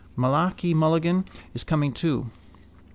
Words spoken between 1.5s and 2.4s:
is coming too.